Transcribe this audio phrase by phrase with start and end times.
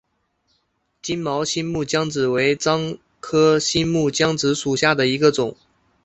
[1.03, 5.55] 金毛新木姜子为樟科新木姜子属下的一个种。